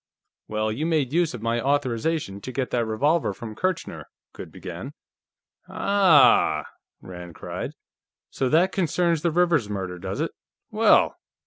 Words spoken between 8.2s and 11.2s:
"So that concerns the Rivers murder, does it? Well!